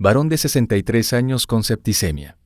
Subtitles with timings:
[0.00, 2.38] Varón de 63 años con septicemia.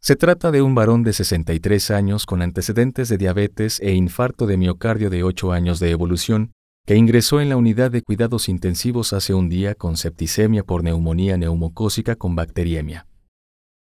[0.00, 4.56] Se trata de un varón de 63 años con antecedentes de diabetes e infarto de
[4.56, 6.52] miocardio de 8 años de evolución
[6.86, 11.36] que ingresó en la unidad de cuidados intensivos hace un día con septicemia por neumonía
[11.36, 13.06] neumocócica con bacteriemia.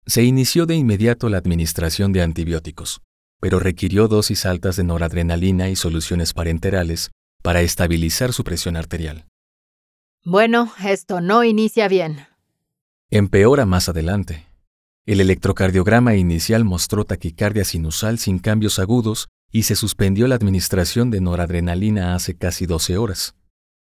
[0.05, 2.99] Se inició de inmediato la administración de antibióticos,
[3.39, 9.28] pero requirió dosis altas de noradrenalina y soluciones parenterales para estabilizar su presión arterial.
[10.25, 12.27] Bueno, esto no inicia bien.
[13.09, 14.45] Empeora más adelante.
[15.05, 21.21] El electrocardiograma inicial mostró taquicardia sinusal sin cambios agudos y se suspendió la administración de
[21.21, 23.35] noradrenalina hace casi 12 horas.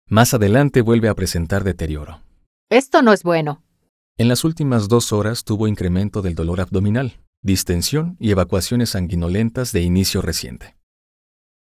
[0.09, 2.21] Más adelante vuelve a presentar deterioro.
[2.69, 3.61] Esto no es bueno.
[4.17, 9.81] En las últimas dos horas tuvo incremento del dolor abdominal, distensión y evacuaciones sanguinolentas de
[9.81, 10.75] inicio reciente.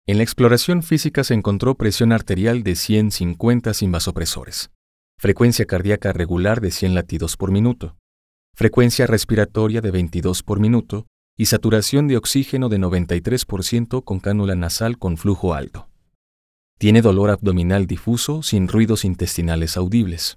[0.04, 4.72] En la exploración física se encontró presión arterial de 150 sin vasopresores,
[5.16, 7.96] frecuencia cardíaca regular de 100 latidos por minuto,
[8.52, 14.98] frecuencia respiratoria de 22 por minuto y saturación de oxígeno de 93% con cánula nasal
[14.98, 15.88] con flujo alto.
[16.78, 20.36] Tiene dolor abdominal difuso sin ruidos intestinales audibles.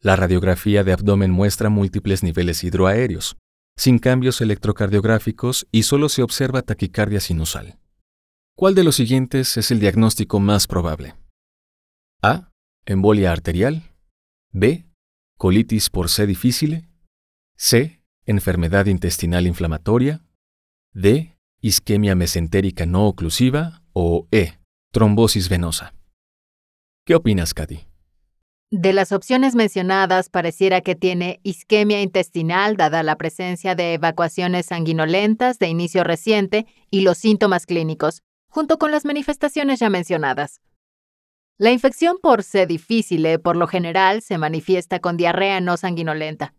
[0.00, 3.36] La radiografía de abdomen muestra múltiples niveles hidroaéreos,
[3.76, 7.78] sin cambios electrocardiográficos y solo se observa taquicardia sinusal.
[8.58, 11.14] ¿Cuál de los siguientes es el diagnóstico más probable?
[12.22, 12.52] A.
[12.86, 13.82] Embolia arterial.
[14.50, 14.86] B.
[15.36, 16.88] Colitis por C difícil.
[17.58, 18.00] C.
[18.24, 20.24] Enfermedad intestinal inflamatoria.
[20.94, 21.36] D.
[21.60, 23.82] Isquemia mesentérica no oclusiva.
[23.92, 24.54] O E.
[24.90, 25.92] Trombosis venosa.
[27.04, 27.86] ¿Qué opinas, Katy?
[28.70, 35.58] De las opciones mencionadas, pareciera que tiene isquemia intestinal dada la presencia de evacuaciones sanguinolentas
[35.58, 38.22] de inicio reciente y los síntomas clínicos,
[38.56, 40.62] junto con las manifestaciones ya mencionadas.
[41.58, 42.66] La infección por C.
[42.66, 46.54] difficile por lo general se manifiesta con diarrea no sanguinolenta,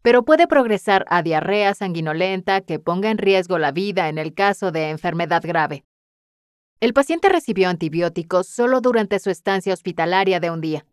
[0.00, 4.72] pero puede progresar a diarrea sanguinolenta que ponga en riesgo la vida en el caso
[4.72, 5.84] de enfermedad grave.
[6.80, 10.86] El paciente recibió antibióticos solo durante su estancia hospitalaria de un día,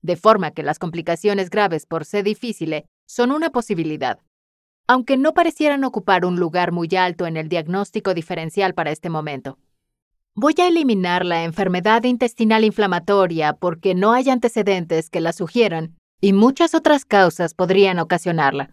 [0.00, 2.22] de forma que las complicaciones graves por C.
[2.22, 4.18] difficile son una posibilidad,
[4.86, 9.58] aunque no parecieran ocupar un lugar muy alto en el diagnóstico diferencial para este momento.
[10.36, 16.32] Voy a eliminar la enfermedad intestinal inflamatoria porque no hay antecedentes que la sugieran y
[16.32, 18.70] muchas otras causas podrían ocasionarla.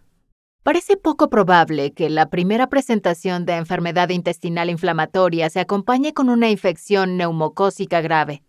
[0.62, 6.50] Parece poco probable que la primera presentación de enfermedad intestinal inflamatoria se acompañe con una
[6.51, 8.44] infección neumocócica grave.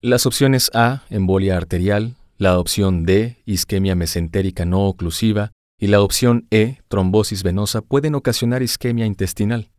[0.00, 6.46] Las opciones A, embolia arterial, la opción D, isquemia mesentérica no oclusiva, y la opción
[6.50, 9.70] E, trombosis venosa, pueden ocasionar isquemia intestinal.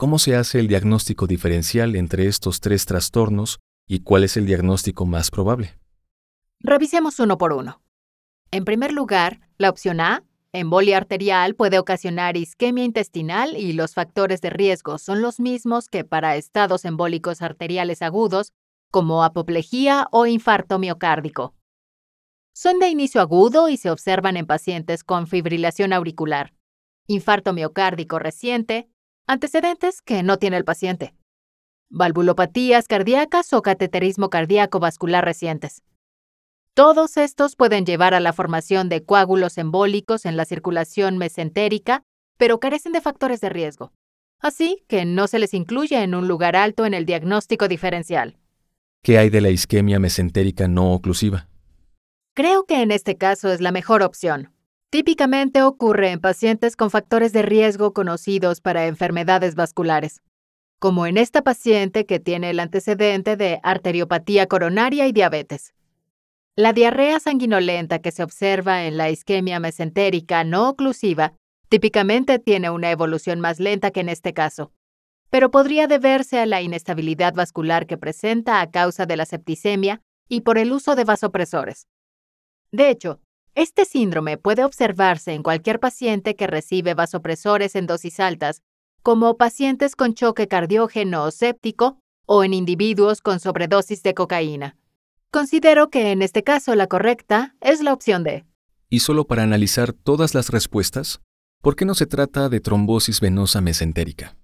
[0.00, 5.06] ¿Cómo se hace el diagnóstico diferencial entre estos tres trastornos y cuál es el diagnóstico
[5.06, 5.76] más probable?
[6.60, 7.82] Revisemos uno por uno.
[8.52, 10.22] En primer lugar, la opción A,
[10.52, 16.04] embolia arterial, puede ocasionar isquemia intestinal y los factores de riesgo son los mismos que
[16.04, 18.52] para estados embólicos arteriales agudos,
[18.92, 21.56] como apoplejía o infarto miocárdico.
[22.54, 26.54] Son de inicio agudo y se observan en pacientes con fibrilación auricular,
[27.08, 28.88] infarto miocárdico reciente,
[29.30, 31.12] Antecedentes que no tiene el paciente.
[31.90, 35.82] Valvulopatías cardíacas o cateterismo cardíaco vascular recientes.
[36.72, 42.04] Todos estos pueden llevar a la formación de coágulos embólicos en la circulación mesentérica,
[42.38, 43.92] pero carecen de factores de riesgo.
[44.40, 48.38] Así que no se les incluye en un lugar alto en el diagnóstico diferencial.
[49.02, 51.48] ¿Qué hay de la isquemia mesentérica no oclusiva?
[52.34, 54.54] Creo que en este caso es la mejor opción.
[54.90, 60.22] Típicamente ocurre en pacientes con factores de riesgo conocidos para enfermedades vasculares,
[60.78, 65.74] como en esta paciente que tiene el antecedente de arteriopatía coronaria y diabetes.
[66.56, 71.34] La diarrea sanguinolenta que se observa en la isquemia mesentérica no oclusiva
[71.68, 74.72] típicamente tiene una evolución más lenta que en este caso,
[75.28, 80.40] pero podría deberse a la inestabilidad vascular que presenta a causa de la septicemia y
[80.40, 81.88] por el uso de vasopresores.
[82.72, 83.20] De hecho,
[83.58, 88.62] este síndrome puede observarse en cualquier paciente que recibe vasopresores en dosis altas,
[89.02, 94.76] como pacientes con choque cardiógeno o séptico o en individuos con sobredosis de cocaína.
[95.32, 98.44] Considero que en este caso la correcta es la opción D.
[98.90, 101.20] Y solo para analizar todas las respuestas,
[101.60, 104.36] ¿por qué no se trata de trombosis venosa mesentérica?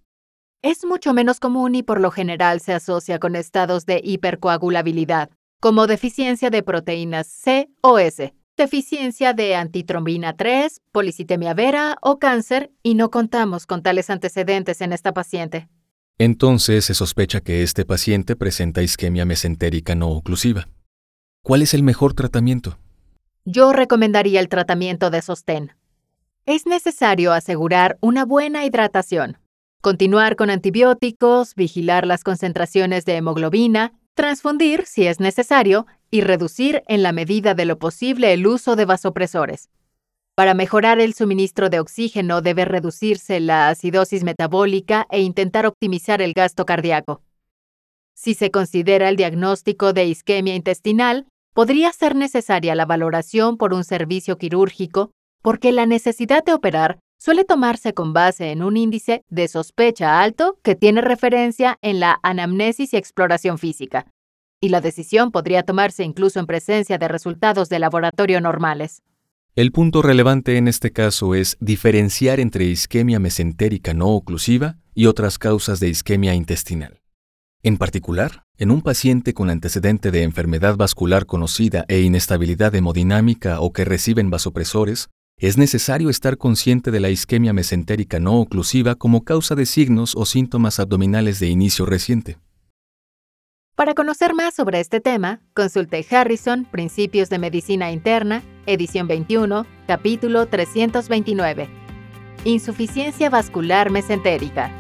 [0.61, 5.31] Es mucho menos común y por lo general se asocia con estados de hipercoagulabilidad,
[5.61, 12.71] como deficiencia de proteínas C o S, deficiencia de antitrombina 3, policitemia vera o cáncer,
[12.83, 15.69] y no contamos con tales antecedentes en esta paciente.
[16.19, 20.69] Entonces se sospecha que este paciente presenta isquemia mesentérica no oclusiva.
[21.43, 22.79] ¿Cuál es el mejor tratamiento?
[23.45, 25.73] Yo recomendaría el tratamiento de sostén.
[26.47, 29.39] Es necesario asegurar una buena hidratación,
[29.81, 37.03] continuar con antibióticos, vigilar las concentraciones de hemoglobina, transfundir si es necesario y reducir en
[37.03, 39.69] la medida de lo posible el uso de vasopresores.
[40.37, 46.33] Para mejorar el suministro de oxígeno debe reducirse la acidosis metabólica e intentar optimizar el
[46.33, 47.21] gasto cardíaco.
[48.15, 53.83] Si se considera el diagnóstico de isquemia intestinal, podría ser necesaria la valoración por un
[53.83, 55.11] servicio quirúrgico
[55.43, 60.61] porque la necesidad de operar suele tomarse con base en un índice de sospecha alto
[60.63, 64.07] que tiene referencia en la anamnesis y exploración física,
[64.65, 69.03] y la decisión podría tomarse incluso en presencia de resultados de laboratorio normales.
[69.57, 75.37] El punto relevante en este caso es diferenciar entre isquemia mesentérica no oclusiva y otras
[75.37, 77.03] causas de isquemia intestinal.
[77.63, 83.71] En particular, en un paciente con antecedente de enfermedad vascular conocida e inestabilidad hemodinámica o
[83.71, 89.55] que reciben vasopresores, es necesario estar consciente de la isquemia mesentérica no oclusiva como causa
[89.55, 92.39] de signos o síntomas abdominales de inicio reciente.
[93.75, 100.47] Para conocer más sobre este tema, consulte Harrison, Principios de Medicina Interna, edición 21, capítulo
[100.47, 101.69] 329.
[102.45, 104.71] Insuficiencia vascular mesentérica.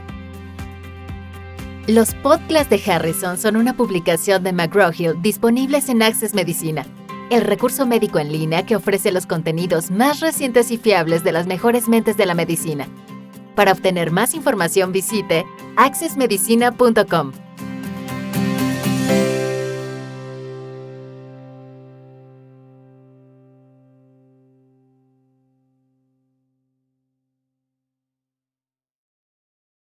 [1.88, 6.86] Los podcasts de Harrison son una publicación de McGraw-Hill disponibles en Access Medicina,
[7.30, 11.48] el recurso médico en línea que ofrece los contenidos más recientes y fiables de las
[11.48, 12.86] mejores mentes de la medicina.
[13.56, 15.44] Para obtener más información visite
[15.74, 17.32] accessmedicina.com.